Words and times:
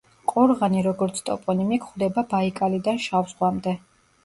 ყორღანი 0.29 0.81
როგორც 0.87 1.21
ტოპონიმი 1.27 1.79
გვხვდება 1.85 2.25
ბაიკალიდან 2.33 3.01
შავ 3.07 3.31
ზღვამდე. 3.37 3.79